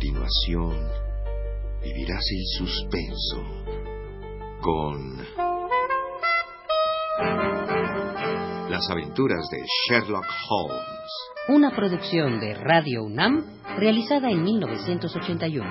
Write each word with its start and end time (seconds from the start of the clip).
continuación 0.00 0.88
vivirás 1.82 2.24
el 2.32 2.44
suspenso 2.56 3.44
con 4.62 5.18
las 8.70 8.90
aventuras 8.90 9.46
de 9.50 9.58
Sherlock 9.88 10.24
Holmes. 10.48 11.10
Una 11.48 11.70
producción 11.76 12.40
de 12.40 12.54
Radio 12.54 13.02
UNAM 13.02 13.44
realizada 13.76 14.30
en 14.30 14.42
1981. 14.42 15.68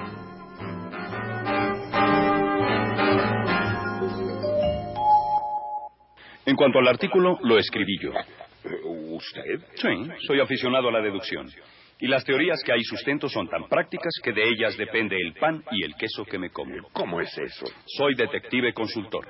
En 6.45 6.55
cuanto 6.55 6.77
al 6.77 6.87
artículo, 6.87 7.39
lo 7.41 7.57
escribí 7.57 7.97
yo. 7.99 8.11
¿Usted? 9.15 9.59
Sí, 9.73 10.27
soy 10.27 10.39
aficionado 10.39 10.89
a 10.89 10.91
la 10.91 11.01
deducción. 11.01 11.47
Y 12.01 12.07
las 12.07 12.23
teorías 12.23 12.61
que 12.65 12.71
hay 12.71 12.81
sustento 12.83 13.27
son 13.27 13.49
tan 13.49 13.67
prácticas 13.67 14.13
que 14.23 14.31
de 14.31 14.41
ellas 14.41 14.77
depende 14.77 15.17
el 15.17 15.33
pan 15.33 15.61
y 15.69 15.83
el 15.83 15.95
queso 15.95 16.23
que 16.23 16.39
me 16.39 16.49
como. 16.49 16.73
¿Cómo 16.93 17.19
es 17.19 17.37
eso? 17.37 17.65
Soy 17.85 18.15
detective 18.15 18.73
consultor. 18.73 19.27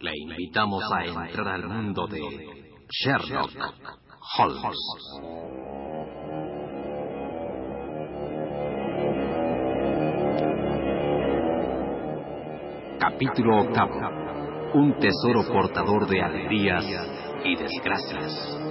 Le 0.00 0.10
invitamos 0.16 0.82
a 0.92 1.04
entrar 1.04 1.46
al 1.46 1.68
mundo 1.68 2.08
de 2.08 2.20
Sherlock 2.88 3.52
Holmes. 4.36 4.76
Capítulo 12.98 13.60
octavo. 13.60 13.94
Un 14.74 14.98
tesoro 14.98 15.46
portador 15.52 16.08
de 16.08 16.20
alegrías 16.20 17.19
y 17.44 17.56
desgracias. 17.56 18.69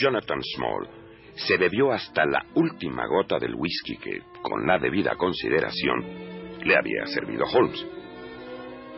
Jonathan 0.00 0.40
Small 0.56 0.88
se 1.34 1.58
bebió 1.58 1.92
hasta 1.92 2.24
la 2.24 2.44
última 2.54 3.06
gota 3.06 3.38
del 3.38 3.54
whisky 3.54 3.96
que, 3.96 4.22
con 4.42 4.66
la 4.66 4.78
debida 4.78 5.14
consideración, 5.16 6.58
le 6.64 6.74
había 6.74 7.06
servido 7.06 7.44
Holmes. 7.44 7.86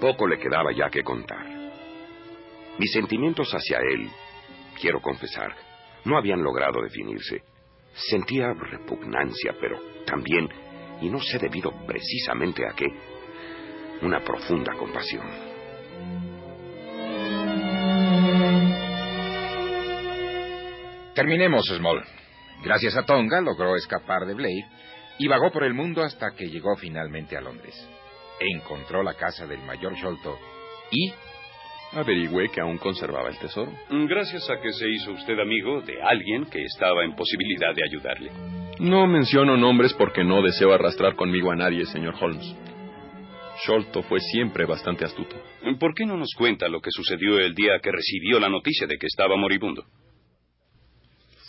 Poco 0.00 0.26
le 0.28 0.38
quedaba 0.38 0.72
ya 0.72 0.88
que 0.90 1.02
contar. 1.02 1.44
Mis 2.78 2.92
sentimientos 2.92 3.52
hacia 3.52 3.78
él, 3.78 4.08
quiero 4.80 5.00
confesar, 5.00 5.54
no 6.04 6.16
habían 6.16 6.42
logrado 6.42 6.80
definirse. 6.82 7.42
Sentía 7.94 8.52
repugnancia, 8.54 9.54
pero 9.60 9.78
también, 10.06 10.48
y 11.00 11.10
no 11.10 11.20
sé 11.20 11.38
debido 11.38 11.72
precisamente 11.86 12.62
a 12.66 12.74
qué, 12.74 12.86
una 14.02 14.20
profunda 14.20 14.72
compasión. 14.74 15.51
Terminemos, 21.14 21.66
Small. 21.66 22.02
Gracias 22.64 22.96
a 22.96 23.04
Tonga 23.04 23.40
logró 23.40 23.76
escapar 23.76 24.24
de 24.26 24.34
Blade 24.34 24.66
y 25.18 25.28
vagó 25.28 25.50
por 25.50 25.64
el 25.64 25.74
mundo 25.74 26.02
hasta 26.02 26.30
que 26.34 26.48
llegó 26.48 26.74
finalmente 26.76 27.36
a 27.36 27.42
Londres. 27.42 27.74
Encontró 28.40 29.02
la 29.02 29.14
casa 29.14 29.46
del 29.46 29.60
mayor 29.62 29.94
Sholto 29.94 30.38
y... 30.90 31.12
Averigüé 31.94 32.48
que 32.48 32.62
aún 32.62 32.78
conservaba 32.78 33.28
el 33.28 33.38
tesoro. 33.38 33.70
Gracias 33.90 34.48
a 34.48 34.58
que 34.62 34.72
se 34.72 34.88
hizo 34.88 35.12
usted 35.12 35.38
amigo 35.38 35.82
de 35.82 36.00
alguien 36.02 36.46
que 36.46 36.64
estaba 36.64 37.04
en 37.04 37.14
posibilidad 37.14 37.74
de 37.74 37.84
ayudarle. 37.84 38.30
No 38.80 39.06
menciono 39.06 39.58
nombres 39.58 39.92
porque 39.92 40.24
no 40.24 40.40
deseo 40.40 40.72
arrastrar 40.72 41.14
conmigo 41.14 41.52
a 41.52 41.56
nadie, 41.56 41.84
señor 41.84 42.14
Holmes. 42.18 42.56
Sholto 43.66 44.02
fue 44.04 44.20
siempre 44.20 44.64
bastante 44.64 45.04
astuto. 45.04 45.36
¿Por 45.78 45.92
qué 45.94 46.06
no 46.06 46.16
nos 46.16 46.32
cuenta 46.34 46.66
lo 46.68 46.80
que 46.80 46.90
sucedió 46.90 47.38
el 47.38 47.54
día 47.54 47.78
que 47.82 47.92
recibió 47.92 48.40
la 48.40 48.48
noticia 48.48 48.86
de 48.86 48.96
que 48.96 49.06
estaba 49.06 49.36
moribundo? 49.36 49.84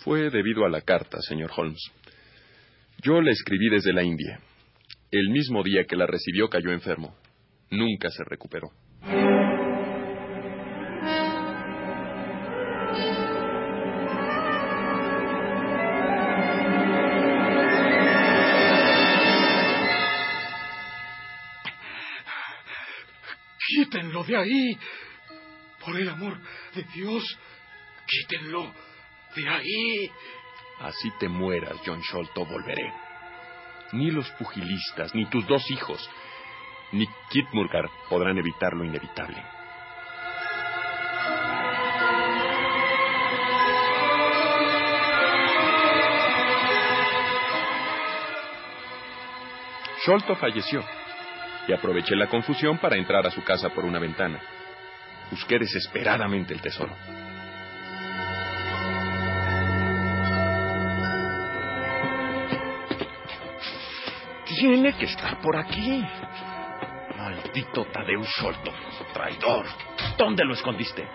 Fue 0.03 0.29
debido 0.29 0.65
a 0.65 0.69
la 0.69 0.81
carta, 0.81 1.21
señor 1.21 1.51
Holmes. 1.55 1.81
Yo 3.01 3.21
la 3.21 3.31
escribí 3.31 3.69
desde 3.69 3.93
la 3.93 4.03
India. 4.03 4.37
El 5.09 5.29
mismo 5.29 5.63
día 5.63 5.85
que 5.85 5.95
la 5.95 6.05
recibió 6.05 6.49
cayó 6.49 6.71
enfermo. 6.71 7.15
Nunca 7.69 8.09
se 8.09 8.23
recuperó. 8.25 8.69
Quítenlo 23.69 24.23
de 24.25 24.35
ahí. 24.35 24.77
Por 25.85 25.97
el 25.97 26.09
amor 26.09 26.37
de 26.75 26.83
Dios, 26.93 27.23
quítenlo 28.05 28.92
de 29.35 29.49
ahí. 29.49 30.11
Así 30.79 31.11
te 31.19 31.29
mueras, 31.29 31.79
John 31.85 32.01
Sholto, 32.01 32.45
volveré. 32.45 32.91
Ni 33.93 34.11
los 34.11 34.29
pugilistas, 34.31 35.13
ni 35.13 35.25
tus 35.27 35.45
dos 35.47 35.69
hijos, 35.71 36.09
ni 36.91 37.05
Kit 37.29 37.47
Murgar 37.53 37.89
podrán 38.09 38.37
evitar 38.37 38.73
lo 38.73 38.83
inevitable. 38.83 39.43
Sholto 50.05 50.35
falleció 50.35 50.83
y 51.67 51.71
aproveché 51.71 52.15
la 52.15 52.27
confusión 52.27 52.77
para 52.77 52.97
entrar 52.97 53.25
a 53.25 53.31
su 53.31 53.41
casa 53.43 53.69
por 53.69 53.85
una 53.85 53.99
ventana. 53.99 54.41
Busqué 55.31 55.57
desesperadamente 55.57 56.53
el 56.53 56.61
tesoro. 56.61 56.93
Tiene 64.63 64.93
que 64.93 65.03
estar 65.03 65.41
por 65.41 65.57
aquí. 65.57 66.01
Maldito 67.17 67.83
Tadeusz 67.91 68.29
Sholto, 68.39 68.71
traidor. 69.13 69.65
¿Dónde 70.17 70.45
lo 70.45 70.53
escondiste? 70.53 71.05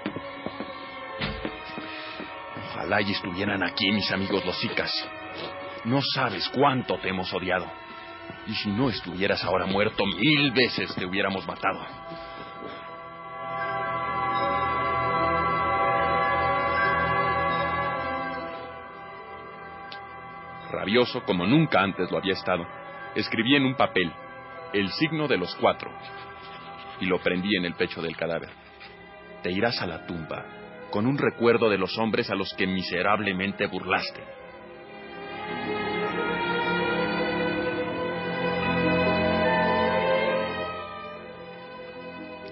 Ojalá 2.66 3.00
y 3.00 3.12
estuvieran 3.12 3.62
aquí 3.62 3.90
mis 3.90 4.12
amigos 4.12 4.44
los 4.44 4.62
Icas. 4.62 4.92
No 5.86 6.02
sabes 6.02 6.46
cuánto 6.50 6.98
te 6.98 7.08
hemos 7.08 7.32
odiado. 7.32 7.64
Y 8.46 8.52
si 8.52 8.68
no 8.68 8.90
estuvieras 8.90 9.42
ahora 9.42 9.64
muerto, 9.64 10.04
mil 10.04 10.50
veces 10.50 10.94
te 10.94 11.06
hubiéramos 11.06 11.46
matado. 11.46 11.86
Rabioso 20.70 21.22
como 21.22 21.46
nunca 21.46 21.80
antes 21.80 22.10
lo 22.10 22.18
había 22.18 22.34
estado, 22.34 22.66
escribí 23.18 23.56
en 23.56 23.64
un 23.64 23.74
papel 23.74 24.12
el 24.72 24.88
signo 24.90 25.26
de 25.26 25.36
los 25.36 25.54
cuatro 25.56 25.90
y 27.00 27.06
lo 27.06 27.18
prendí 27.18 27.56
en 27.56 27.64
el 27.64 27.74
pecho 27.74 28.02
del 28.02 28.16
cadáver. 28.16 28.50
Te 29.42 29.50
irás 29.50 29.80
a 29.80 29.86
la 29.86 30.06
tumba 30.06 30.44
con 30.90 31.06
un 31.06 31.18
recuerdo 31.18 31.68
de 31.68 31.78
los 31.78 31.96
hombres 31.98 32.30
a 32.30 32.34
los 32.34 32.52
que 32.54 32.66
miserablemente 32.66 33.66
burlaste. 33.66 34.22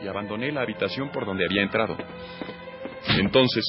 Y 0.03 0.09
abandoné 0.09 0.53
la 0.53 0.63
habitación 0.63 1.11
por 1.11 1.27
donde 1.27 1.45
había 1.45 1.63
entrado. 1.63 1.97
Entonces, 3.19 3.65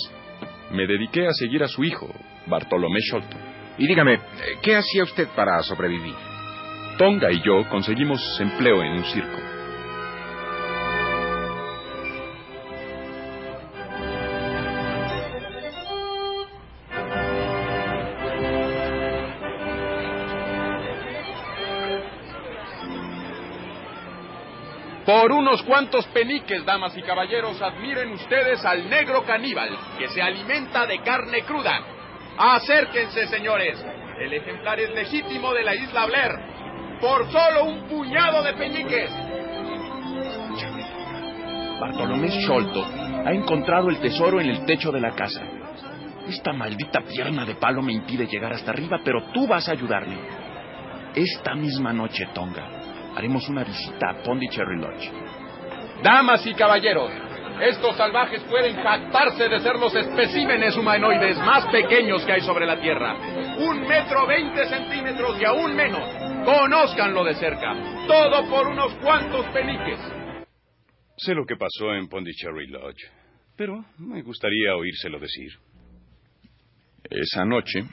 me 0.72 0.86
dediqué 0.86 1.28
a 1.28 1.32
seguir 1.32 1.64
a 1.64 1.68
su 1.68 1.84
hijo, 1.84 2.08
Bartolomé 2.46 3.00
Sholto. 3.00 3.38
Y 3.78 3.88
dígame, 3.88 4.20
¿qué 4.62 4.76
hacía 4.76 5.04
usted 5.04 5.28
para 5.36 5.62
sobrevivir? 5.62 6.37
Tonga 6.98 7.32
y 7.32 7.42
yo 7.44 7.70
conseguimos 7.70 8.20
empleo 8.40 8.82
en 8.82 8.94
un 8.94 9.04
circo. 9.06 9.38
Por 25.06 25.32
unos 25.32 25.62
cuantos 25.64 26.06
peniques, 26.08 26.66
damas 26.66 26.98
y 26.98 27.04
caballeros, 27.04 27.62
admiren 27.62 28.12
ustedes 28.12 28.66
al 28.66 28.90
negro 28.90 29.24
caníbal 29.24 29.70
que 30.00 30.10
se 30.10 30.22
alimenta 30.22 30.88
de 30.88 31.00
carne 31.00 31.44
cruda. 31.44 31.80
Acérquense, 32.38 33.28
señores. 33.28 33.86
El 34.20 34.34
ejemplar 34.34 34.80
es 34.80 34.90
legítimo 34.96 35.54
de 35.54 35.64
la 35.64 35.76
isla 35.76 36.08
Blair. 36.08 36.32
Por 37.02 37.32
solo 37.32 37.66
un 37.66 37.88
puñado 37.88 38.42
de 38.44 38.54
peniques. 38.54 39.12
Bartolomé 41.80 42.30
Sholto 42.30 42.84
ha 43.24 43.32
encontrado 43.32 43.90
el 43.90 44.00
tesoro 44.00 44.42
en 44.42 44.50
el 44.50 44.66
techo 44.66 44.92
de 44.92 45.00
la 45.00 45.12
casa. 45.12 45.42
Esta 46.28 46.54
maldita 46.54 47.02
pierna 47.02 47.46
de 47.46 47.56
palo 47.56 47.82
me 47.82 47.94
impide 47.94 48.26
llegar 48.26 48.52
hasta 48.54 48.72
arriba, 48.72 49.00
pero 49.04 49.32
tú 49.32 49.48
vas 49.48 49.70
a 49.70 49.74
ayudarme. 49.74 50.18
Esta 51.14 51.54
misma 51.56 51.94
noche, 51.94 52.28
Tonga, 52.34 52.68
haremos 53.16 53.48
una 53.48 53.64
visita 53.64 54.10
a 54.10 54.24
Pondicherry 54.24 54.80
Lodge. 54.80 55.12
Damas 56.04 56.46
y 56.46 56.54
caballeros, 56.54 57.12
estos 57.62 57.96
salvajes 57.96 58.44
pueden 58.44 58.76
jactarse 58.76 59.48
de 59.48 59.60
ser 59.60 59.78
los 59.78 59.96
especímenes 59.96 60.76
humanoides 60.76 61.38
más 61.38 61.66
pequeños 61.68 62.26
que 62.26 62.34
hay 62.34 62.42
sobre 62.42 62.66
la 62.66 62.80
Tierra. 62.80 63.16
Un 63.60 63.82
metro 63.88 64.28
veinte 64.28 64.66
centímetros 64.66 65.40
y 65.40 65.46
aún 65.46 65.76
menos. 65.76 66.27
Conózcanlo 66.48 67.26
de 67.26 67.36
cerca. 67.36 67.74
Todo 68.08 68.50
por 68.50 68.68
unos 68.70 68.94
cuantos 69.04 69.46
peniques. 69.48 70.00
Sé 71.18 71.34
lo 71.36 71.46
que 71.46 71.58
pasó 71.58 71.94
en 71.94 72.08
Pondicherry 72.08 72.68
Lodge, 72.68 73.04
pero 73.58 73.84
me 73.98 74.22
gustaría 74.22 74.74
oírselo 74.78 75.20
decir. 75.20 75.52
Esa 77.10 77.44
noche, 77.44 77.84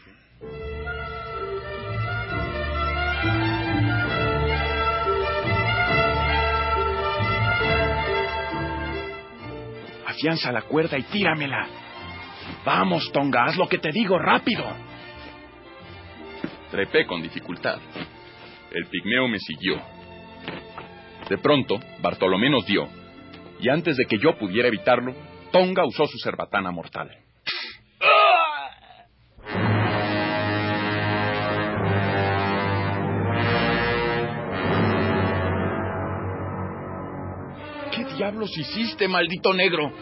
afianza 10.06 10.52
la 10.52 10.62
cuerda 10.62 10.96
y 10.96 11.02
tíramela. 11.02 11.66
Vamos, 12.64 13.10
Tonga, 13.10 13.46
haz 13.46 13.56
lo 13.56 13.68
que 13.68 13.78
te 13.78 13.90
digo, 13.90 14.16
rápido. 14.16 14.64
Trepé 16.70 17.04
con 17.04 17.20
dificultad. 17.20 17.80
El 18.75 18.87
pigmeo 18.87 19.29
me 19.29 19.38
siguió. 19.38 19.81
De 21.29 21.38
pronto, 21.38 21.79
Bartolomé 22.03 22.50
nos 22.50 22.67
dio, 22.67 22.88
y 23.61 23.69
antes 23.69 23.97
de 23.97 24.05
que 24.05 24.19
yo 24.19 24.37
pudiera 24.37 24.67
evitarlo, 24.67 25.15
Tonga 25.53 25.87
usó 25.87 26.06
su 26.06 26.19
cerbatana 26.19 26.73
mortal. 26.73 27.09
¿Qué 37.93 38.05
diablos 38.17 38.59
hiciste, 38.59 39.06
maldito 39.06 39.55
negro? 39.55 39.93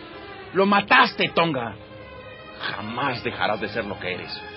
Lo 0.55 0.65
mataste, 0.65 1.29
Tonga. 1.35 1.77
Jamás 2.59 3.23
dejarás 3.23 3.61
de 3.61 3.69
ser 3.69 3.85
lo 3.85 3.99
que 4.01 4.15
eres. 4.15 4.52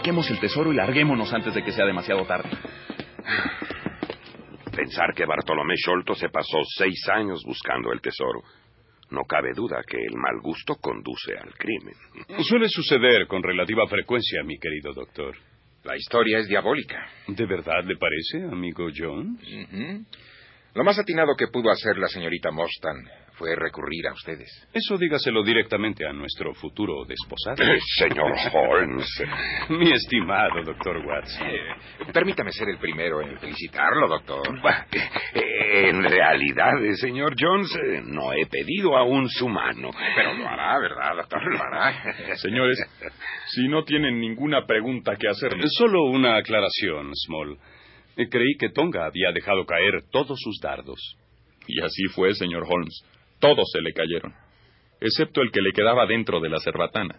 Saquemos 0.00 0.30
el 0.30 0.40
tesoro 0.40 0.72
y 0.72 0.76
larguémonos 0.76 1.30
antes 1.30 1.52
de 1.52 1.62
que 1.62 1.72
sea 1.72 1.84
demasiado 1.84 2.24
tarde. 2.24 2.48
Pensar 4.74 5.12
que 5.14 5.26
Bartolomé 5.26 5.74
Sholto 5.76 6.14
se 6.14 6.30
pasó 6.30 6.56
seis 6.78 7.06
años 7.12 7.42
buscando 7.44 7.92
el 7.92 8.00
tesoro. 8.00 8.40
No 9.10 9.24
cabe 9.28 9.52
duda 9.54 9.82
que 9.86 9.98
el 9.98 10.16
mal 10.16 10.40
gusto 10.40 10.76
conduce 10.76 11.36
al 11.36 11.52
crimen. 11.52 11.92
Suele 12.48 12.70
suceder 12.70 13.26
con 13.26 13.42
relativa 13.42 13.86
frecuencia, 13.88 14.42
mi 14.42 14.58
querido 14.58 14.94
doctor. 14.94 15.36
La 15.84 15.98
historia 15.98 16.38
es 16.38 16.48
diabólica. 16.48 17.06
¿De 17.26 17.44
verdad 17.44 17.84
le 17.84 17.96
parece, 17.98 18.50
amigo? 18.50 18.86
Ujú. 18.86 20.06
Lo 20.76 20.82
más 20.82 20.98
atinado 20.98 21.36
que 21.36 21.48
pudo 21.48 21.70
hacer 21.70 21.98
la 21.98 22.08
señorita 22.08 22.50
Mostan 22.50 22.96
fue 23.40 23.56
recurrir 23.56 24.06
a 24.06 24.12
ustedes. 24.12 24.68
Eso 24.74 24.98
dígaselo 24.98 25.42
directamente 25.42 26.06
a 26.06 26.12
nuestro 26.12 26.52
futuro 26.52 27.06
desposado. 27.06 27.56
Señor 27.96 28.32
Holmes. 28.52 29.08
Mi 29.70 29.90
estimado 29.92 30.62
doctor 30.62 30.98
Watson. 31.06 31.46
Eh, 31.48 32.12
permítame 32.12 32.52
ser 32.52 32.68
el 32.68 32.76
primero 32.78 33.22
en 33.22 33.38
felicitarlo, 33.38 34.08
doctor. 34.08 34.42
Eh, 35.32 35.88
En 35.88 36.02
realidad, 36.02 36.84
eh, 36.84 36.94
señor 36.96 37.34
Jones, 37.38 37.74
eh, 37.76 38.02
no 38.04 38.34
he 38.34 38.44
pedido 38.44 38.94
aún 38.94 39.26
su 39.30 39.48
mano. 39.48 39.88
Pero 40.14 40.34
lo 40.34 40.46
hará, 40.46 40.78
¿verdad, 40.78 41.16
doctor? 41.16 41.40
Lo 41.50 41.62
hará. 41.62 42.36
Señores, 42.36 42.78
si 43.46 43.68
no 43.68 43.84
tienen 43.84 44.20
ninguna 44.20 44.66
pregunta 44.66 45.16
que 45.16 45.28
hacer, 45.28 45.52
Solo 45.78 46.04
una 46.10 46.36
aclaración, 46.36 47.10
Small. 47.14 47.56
Eh, 48.18 48.28
Creí 48.28 48.54
que 48.58 48.68
Tonga 48.68 49.06
había 49.06 49.32
dejado 49.32 49.64
caer 49.64 50.02
todos 50.12 50.38
sus 50.38 50.58
dardos. 50.60 51.00
Y 51.66 51.80
así 51.82 52.02
fue, 52.14 52.34
señor 52.34 52.64
Holmes. 52.68 53.02
Todos 53.40 53.70
se 53.72 53.80
le 53.80 53.92
cayeron, 53.92 54.34
excepto 55.00 55.40
el 55.42 55.50
que 55.50 55.60
le 55.62 55.72
quedaba 55.72 56.06
dentro 56.06 56.40
de 56.40 56.50
la 56.50 56.60
cerbatana, 56.60 57.16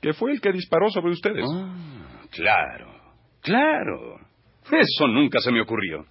que 0.00 0.12
fue 0.12 0.32
el 0.32 0.40
que 0.40 0.52
disparó 0.52 0.90
sobre 0.90 1.12
ustedes. 1.12 1.44
Ah, 1.52 2.22
claro, 2.30 2.94
claro. 3.42 4.16
Eso 4.70 5.06
nunca 5.08 5.40
se 5.40 5.50
me 5.50 5.62
ocurrió. 5.62 6.04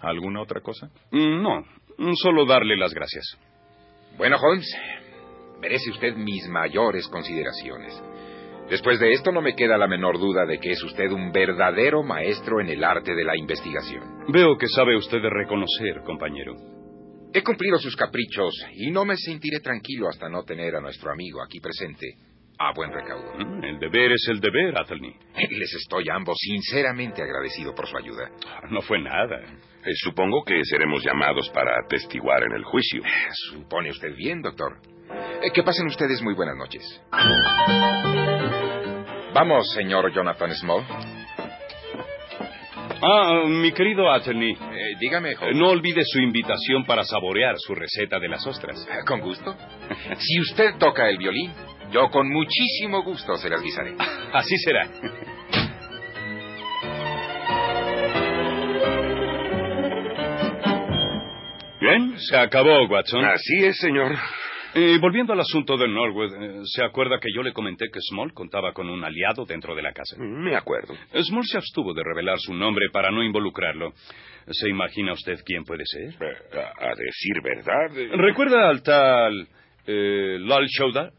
¿Alguna 0.00 0.42
otra 0.42 0.60
cosa? 0.60 0.88
Mm, 1.10 1.42
No, 1.42 1.60
mm, 1.98 2.12
solo 2.14 2.44
darle 2.44 2.76
las 2.76 2.92
gracias. 2.92 3.24
Bueno, 4.18 4.36
Holmes, 4.36 4.68
merece 5.60 5.90
usted 5.90 6.14
mis 6.16 6.46
mayores 6.48 7.08
consideraciones. 7.08 8.02
Después 8.68 9.00
de 9.00 9.12
esto 9.12 9.32
no 9.32 9.40
me 9.40 9.54
queda 9.54 9.76
la 9.78 9.86
menor 9.86 10.18
duda 10.18 10.44
de 10.46 10.58
que 10.58 10.70
es 10.70 10.82
usted 10.82 11.10
un 11.10 11.32
verdadero 11.32 12.02
maestro 12.02 12.60
en 12.60 12.68
el 12.68 12.84
arte 12.84 13.14
de 13.14 13.24
la 13.24 13.36
investigación. 13.36 14.02
Veo 14.28 14.56
que 14.58 14.66
sabe 14.68 14.96
usted 14.96 15.20
reconocer, 15.22 16.02
compañero. 16.04 16.54
He 17.34 17.42
cumplido 17.42 17.78
sus 17.78 17.96
caprichos 17.96 18.54
y 18.74 18.90
no 18.90 19.04
me 19.04 19.16
sentiré 19.16 19.60
tranquilo 19.60 20.08
hasta 20.08 20.28
no 20.28 20.42
tener 20.44 20.74
a 20.76 20.80
nuestro 20.80 21.10
amigo 21.12 21.42
aquí 21.42 21.60
presente 21.60 22.06
a 22.58 22.72
buen 22.74 22.92
recaudo. 22.92 23.34
Mm, 23.38 23.64
El 23.64 23.78
deber 23.80 24.12
es 24.12 24.26
el 24.28 24.38
deber, 24.40 24.76
Athelney. 24.78 25.14
Les 25.50 25.74
estoy 25.74 26.04
a 26.10 26.14
ambos 26.16 26.36
sinceramente 26.38 27.22
agradecido 27.22 27.74
por 27.74 27.86
su 27.88 27.96
ayuda. 27.96 28.30
No 28.70 28.82
fue 28.82 29.00
nada. 29.00 29.40
Eh, 29.84 29.90
Supongo 30.04 30.44
que 30.44 30.62
seremos 30.64 31.02
llamados 31.02 31.48
para 31.50 31.72
atestiguar 31.84 32.42
en 32.44 32.52
el 32.52 32.64
juicio. 32.64 33.02
Supone 33.50 33.90
usted 33.90 34.14
bien, 34.14 34.42
doctor. 34.42 34.76
Eh, 35.42 35.50
que 35.52 35.62
pasen 35.62 35.86
ustedes 35.86 36.22
muy 36.22 36.34
buenas 36.34 36.56
noches. 36.56 36.82
Vamos, 39.34 39.72
señor 39.72 40.12
Jonathan 40.14 40.54
Small. 40.54 40.84
Ah, 43.04 43.42
mi 43.48 43.72
querido 43.72 44.08
Athelney, 44.12 44.52
Eh, 44.52 44.71
dígame, 44.98 45.32
eh, 45.32 45.54
no 45.54 45.68
olvide 45.68 46.02
su 46.04 46.20
invitación 46.20 46.84
para 46.84 47.04
saborear 47.04 47.54
su 47.58 47.74
receta 47.74 48.18
de 48.18 48.28
las 48.28 48.46
ostras. 48.46 48.86
Eh, 48.90 49.04
Con 49.06 49.20
gusto. 49.20 49.54
Si 50.18 50.40
usted 50.40 50.76
toca 50.78 51.08
el 51.08 51.18
violín, 51.18 51.52
yo 51.90 52.10
con 52.10 52.28
muchísimo 52.28 53.02
gusto 53.02 53.36
se 53.36 53.48
las 53.48 53.62
guisaré. 53.62 53.94
Así 54.32 54.56
será. 54.58 54.88
Bien, 61.80 62.14
se 62.16 62.36
acabó, 62.36 62.86
Watson. 62.86 63.24
Así 63.24 63.64
es, 63.64 63.76
señor. 63.78 64.16
Eh, 64.74 64.98
volviendo 65.00 65.32
al 65.34 65.40
asunto 65.40 65.76
de 65.76 65.86
Norwood, 65.86 66.32
eh, 66.34 66.60
¿se 66.64 66.82
acuerda 66.82 67.18
que 67.20 67.28
yo 67.34 67.42
le 67.42 67.52
comenté 67.52 67.86
que 67.92 68.00
Small 68.00 68.32
contaba 68.32 68.72
con 68.72 68.88
un 68.88 69.04
aliado 69.04 69.44
dentro 69.44 69.74
de 69.74 69.82
la 69.82 69.92
casa? 69.92 70.16
Me 70.18 70.56
acuerdo. 70.56 70.94
Small 71.22 71.44
se 71.44 71.58
abstuvo 71.58 71.92
de 71.92 72.02
revelar 72.02 72.38
su 72.38 72.54
nombre 72.54 72.86
para 72.92 73.10
no 73.10 73.22
involucrarlo. 73.22 73.92
¿Se 74.48 74.68
imagina 74.70 75.12
usted 75.12 75.38
quién 75.44 75.64
puede 75.64 75.84
ser? 75.84 76.14
Eh, 76.20 76.58
A, 76.80 76.86
a 76.86 76.94
decir 76.94 77.42
verdad. 77.42 77.98
eh, 77.98 78.10
¿Recuerda 78.16 78.68
al 78.70 78.82
tal 78.82 79.46
eh, 79.86 80.38
Lal 80.40 80.66
Shouda? 80.66 81.10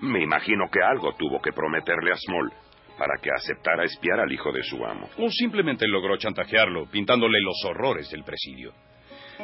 Me 0.00 0.22
imagino 0.22 0.64
que 0.72 0.80
algo 0.80 1.12
tuvo 1.18 1.40
que 1.42 1.52
prometerle 1.52 2.12
a 2.12 2.16
Small 2.16 2.50
para 2.98 3.18
que 3.22 3.30
aceptara 3.30 3.84
espiar 3.84 4.20
al 4.20 4.32
hijo 4.32 4.52
de 4.52 4.62
su 4.62 4.84
amo. 4.84 5.08
O 5.18 5.30
simplemente 5.30 5.86
logró 5.86 6.16
chantajearlo, 6.16 6.90
pintándole 6.90 7.40
los 7.40 7.64
horrores 7.64 8.10
del 8.10 8.24
presidio. 8.24 8.74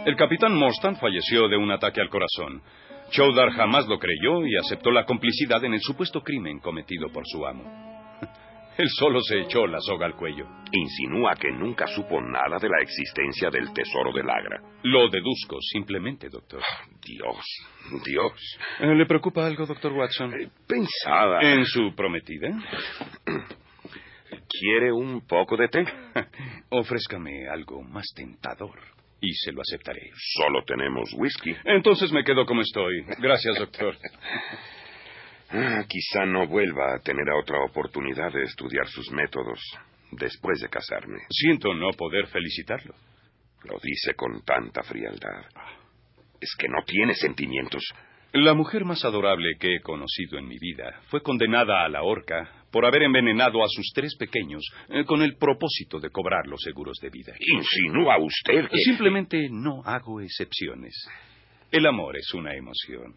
El 0.05 0.17
capitán 0.17 0.55
Morstan 0.55 0.97
falleció 0.97 1.49
de 1.49 1.57
un 1.57 1.71
ataque 1.71 2.01
al 2.01 2.11
corazón. 2.11 2.61
Choudar 3.11 3.51
jamás 3.51 3.87
lo 3.87 3.99
creyó 3.99 4.45
y 4.45 4.57
aceptó 4.57 4.91
la 4.91 5.05
complicidad 5.05 5.65
en 5.65 5.75
el 5.75 5.81
supuesto 5.81 6.21
crimen 6.23 6.59
cometido 6.59 7.11
por 7.13 7.23
su 7.27 7.47
amo. 7.47 7.63
Él 8.77 8.89
solo 8.99 9.21
se 9.23 9.41
echó 9.41 9.67
la 9.69 9.79
soga 9.81 10.07
al 10.07 10.17
cuello. 10.17 10.47
Insinúa 10.73 11.37
que 11.37 11.53
nunca 11.53 11.87
supo 11.87 12.21
nada 12.21 12.59
de 12.59 12.69
la 12.69 12.83
existencia 12.83 13.51
del 13.51 13.73
tesoro 13.73 14.13
del 14.13 14.29
Agra. 14.29 14.61
Lo 14.83 15.09
deduzco, 15.09 15.59
simplemente, 15.61 16.29
doctor. 16.29 16.61
Dios, 17.05 17.45
Dios. 18.05 18.59
Eh, 18.81 18.95
¿Le 18.95 19.07
preocupa 19.07 19.47
algo, 19.47 19.67
doctor 19.67 19.93
Watson? 19.93 20.33
Pensaba. 20.67 21.41
¿En 21.43 21.65
su 21.67 21.95
prometida? 21.95 22.49
¿Quiere 24.49 24.93
un 24.93 25.27
poco 25.27 25.57
de 25.57 25.69
té? 25.69 25.85
Ofrézcame 26.71 27.49
algo 27.49 27.83
más 27.83 28.07
tentador 28.15 28.79
y 29.21 29.33
se 29.35 29.53
lo 29.53 29.63
aceptaré. 29.63 30.11
Solo 30.37 30.65
tenemos 30.65 31.11
whisky. 31.17 31.55
Entonces 31.65 32.13
me 32.13 32.25
quedo 32.25 32.45
como 32.47 32.61
estoy. 32.61 33.05
Gracias, 33.19 33.59
doctor. 33.59 33.97
Ah, 35.51 35.85
quizá 35.89 36.27
no 36.27 36.47
vuelva 36.47 36.95
a 36.95 36.99
tener 37.01 37.29
otra 37.31 37.59
oportunidad 37.65 38.33
de 38.33 38.43
estudiar 38.43 38.87
sus 38.89 39.11
métodos 39.13 39.61
después 40.13 40.61
de 40.61 40.69
casarme. 40.69 41.19
Siento 41.31 41.73
no 41.75 41.91
poder 41.91 42.27
felicitarlo. 42.27 42.95
Lo 43.65 43.79
dice 43.83 44.15
con 44.15 44.43
tanta 44.45 44.83
frialdad. 44.83 45.45
Es 46.45 46.55
que 46.59 46.69
no 46.69 46.83
tiene 46.85 47.15
sentimientos. 47.15 47.83
La 48.33 48.53
mujer 48.53 48.85
más 48.85 49.03
adorable 49.03 49.57
que 49.59 49.77
he 49.77 49.81
conocido 49.81 50.39
en 50.39 50.47
mi 50.47 50.59
vida 50.59 51.01
fue 51.09 51.23
condenada 51.23 51.87
a 51.87 51.89
la 51.89 52.03
horca 52.03 52.67
por 52.71 52.85
haber 52.85 53.05
envenenado 53.05 53.65
a 53.65 53.69
sus 53.69 53.93
tres 53.95 54.15
pequeños 54.19 54.63
eh, 54.91 55.07
con 55.07 55.23
el 55.23 55.37
propósito 55.37 55.99
de 56.01 56.11
cobrar 56.11 56.47
los 56.47 56.61
seguros 56.61 56.99
de 57.01 57.09
vida. 57.09 57.33
¿Insinúa 57.39 58.19
usted 58.19 58.69
que... 58.69 58.77
Simplemente 58.77 59.49
no 59.51 59.83
hago 59.87 60.21
excepciones. 60.21 60.93
El 61.71 61.87
amor 61.87 62.19
es 62.19 62.35
una 62.35 62.55
emoción. 62.55 63.15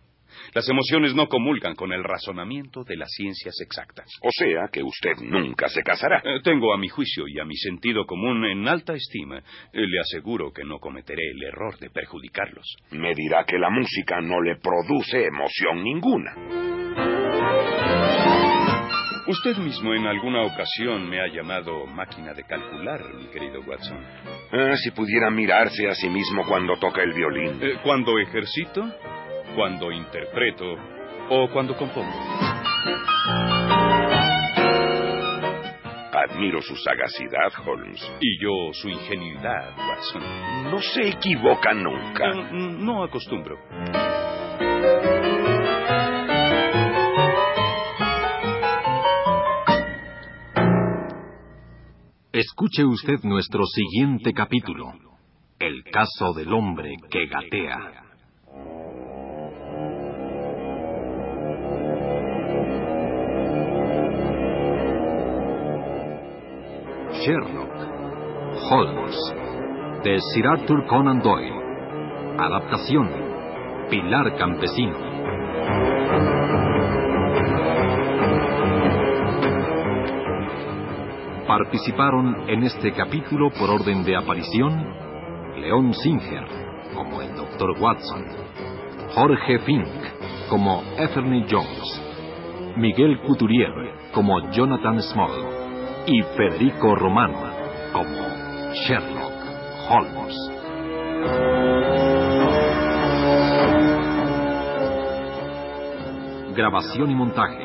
Las 0.53 0.67
emociones 0.69 1.13
no 1.13 1.27
comulgan 1.27 1.75
con 1.75 1.91
el 1.91 2.03
razonamiento 2.03 2.83
de 2.83 2.97
las 2.97 3.09
ciencias 3.11 3.55
exactas. 3.61 4.07
O 4.21 4.29
sea 4.31 4.67
que 4.71 4.83
usted 4.83 5.17
nunca 5.21 5.67
se 5.69 5.83
casará. 5.83 6.21
Eh, 6.23 6.41
tengo 6.43 6.73
a 6.73 6.77
mi 6.77 6.87
juicio 6.87 7.27
y 7.27 7.39
a 7.39 7.45
mi 7.45 7.55
sentido 7.55 8.05
común 8.05 8.45
en 8.45 8.67
alta 8.67 8.93
estima. 8.93 9.39
Eh, 9.39 9.43
le 9.73 9.99
aseguro 9.99 10.51
que 10.51 10.63
no 10.63 10.79
cometeré 10.79 11.23
el 11.31 11.43
error 11.43 11.77
de 11.79 11.89
perjudicarlos. 11.89 12.65
Me 12.91 13.13
dirá 13.13 13.43
que 13.45 13.57
la 13.57 13.69
música 13.69 14.21
no 14.21 14.41
le 14.41 14.57
produce 14.57 15.25
emoción 15.25 15.83
ninguna. 15.83 16.33
Usted 19.27 19.57
mismo 19.57 19.93
en 19.93 20.07
alguna 20.07 20.43
ocasión 20.43 21.09
me 21.09 21.19
ha 21.19 21.27
llamado 21.27 21.85
máquina 21.85 22.33
de 22.33 22.45
calcular, 22.45 23.13
mi 23.13 23.27
querido 23.27 23.59
Watson. 23.59 23.97
Ah, 24.53 24.73
si 24.77 24.91
pudiera 24.91 25.29
mirarse 25.29 25.85
a 25.89 25.95
sí 25.95 26.07
mismo 26.07 26.45
cuando 26.47 26.77
toca 26.79 27.03
el 27.03 27.13
violín. 27.13 27.61
Eh, 27.61 27.77
cuando 27.83 28.17
ejercito, 28.19 28.89
cuando 29.57 29.91
interpreto 29.91 30.65
o 31.31 31.49
cuando 31.51 31.75
compongo. 31.75 32.13
Admiro 36.13 36.61
su 36.61 36.75
sagacidad, 36.75 37.51
Holmes. 37.65 37.99
Y 38.21 38.39
yo 38.39 38.71
su 38.73 38.87
ingenuidad, 38.87 39.75
Watson. 39.75 40.21
No 40.69 40.77
se 40.77 41.09
equivoca 41.09 41.73
nunca. 41.73 42.33
No, 42.51 42.51
no 42.51 43.03
acostumbro. 43.03 43.57
Escuche 52.31 52.85
usted 52.85 53.23
nuestro 53.23 53.65
siguiente 53.65 54.33
capítulo. 54.33 54.93
El 55.57 55.83
caso 55.85 56.33
del 56.35 56.53
hombre 56.53 56.93
que 57.09 57.25
gatea. 57.25 58.06
Sherlock 67.27 67.73
Holmes 68.71 69.17
de 70.01 70.17
Sir 70.33 70.47
Arthur 70.47 70.85
Conan 70.87 71.19
Doyle. 71.19 71.59
Adaptación 72.39 73.09
Pilar 73.89 74.37
Campesino. 74.37 74.95
Participaron 81.45 82.49
en 82.49 82.63
este 82.63 82.93
capítulo 82.93 83.49
por 83.59 83.71
orden 83.71 84.05
de 84.05 84.15
aparición 84.15 84.87
León 85.57 85.93
Singer 85.95 86.47
como 86.95 87.21
el 87.21 87.35
Dr. 87.35 87.71
Watson, 87.77 88.25
Jorge 89.13 89.59
Fink 89.65 89.85
como 90.49 90.81
Etherney 90.97 91.45
Jones, 91.51 92.01
Miguel 92.77 93.19
Couturier 93.23 93.73
como 94.13 94.49
Jonathan 94.51 95.01
Small 95.01 95.56
y 96.09 96.23
Federico 96.37 96.95
Romano 96.95 97.37
como 97.91 98.73
Sherlock 98.73 99.33
Holmes. 99.89 100.35
Grabación 106.55 107.11
y 107.11 107.15
montaje, 107.15 107.61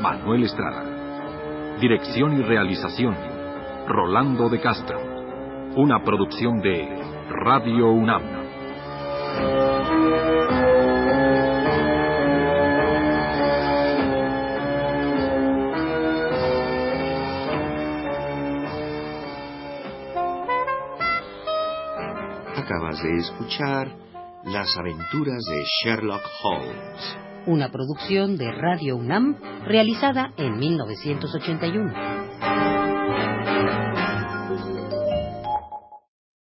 Manuel 0.00 0.44
Estrada. 0.44 1.76
Dirección 1.78 2.40
y 2.40 2.42
realización, 2.42 3.14
Rolando 3.86 4.48
de 4.48 4.60
Castro. 4.60 4.98
Una 5.76 6.02
producción 6.02 6.60
de 6.62 6.88
Radio 7.28 7.90
UNAM. 7.90 8.33
De 23.02 23.16
escuchar 23.16 23.88
Las 24.44 24.68
aventuras 24.78 25.42
de 25.44 25.64
Sherlock 25.82 26.22
Holmes. 26.44 27.16
Una 27.44 27.68
producción 27.72 28.36
de 28.36 28.52
Radio 28.52 28.94
UNAM 28.94 29.36
realizada 29.64 30.32
en 30.36 30.56
1981. 30.58 32.13